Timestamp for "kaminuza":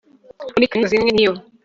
0.71-0.93